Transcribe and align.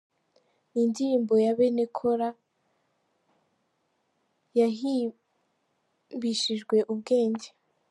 Ni 0.71 0.79
indirimbo 0.85 1.33
ya 1.45 1.51
bene 1.57 1.85
Kōra 1.97 2.29
yahimbishijwe 4.59 6.77
ubwenge. 6.93 7.49